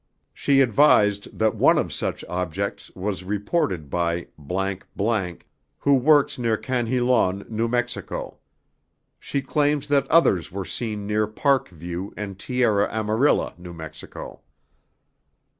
[0.33, 4.25] She advised that one of such objects was reported by
[5.77, 8.39] ________who works near Canjilon, New Mexico.
[9.19, 14.41] She claims that others were seen near Park View and Tierra Amarilla, New Mexico.